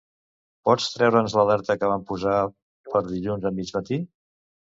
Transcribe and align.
Pots 0.69 0.87
treure'ns 0.93 1.35
l'alerta 1.39 1.75
que 1.81 1.89
vam 1.91 2.07
posar 2.13 2.33
per 2.95 3.03
dilluns 3.11 3.47
a 3.53 3.53
mig 3.61 3.71
matí? 3.79 4.01